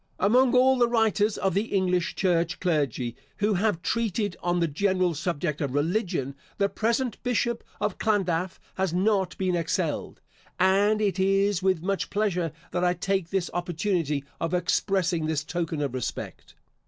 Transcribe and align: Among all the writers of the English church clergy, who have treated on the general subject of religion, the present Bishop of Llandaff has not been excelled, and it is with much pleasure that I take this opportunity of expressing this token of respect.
Among 0.17 0.55
all 0.55 0.79
the 0.79 0.87
writers 0.87 1.37
of 1.37 1.53
the 1.53 1.65
English 1.65 2.15
church 2.15 2.59
clergy, 2.59 3.15
who 3.37 3.53
have 3.53 3.83
treated 3.83 4.35
on 4.41 4.59
the 4.59 4.67
general 4.67 5.13
subject 5.13 5.61
of 5.61 5.75
religion, 5.75 6.33
the 6.57 6.69
present 6.69 7.21
Bishop 7.21 7.63
of 7.79 7.97
Llandaff 8.03 8.59
has 8.77 8.95
not 8.95 9.37
been 9.37 9.55
excelled, 9.55 10.19
and 10.59 11.01
it 11.03 11.19
is 11.19 11.61
with 11.61 11.83
much 11.83 12.09
pleasure 12.09 12.51
that 12.71 12.83
I 12.83 12.95
take 12.95 13.29
this 13.29 13.51
opportunity 13.53 14.23
of 14.39 14.55
expressing 14.55 15.27
this 15.27 15.43
token 15.43 15.83
of 15.83 15.93
respect. 15.93 16.55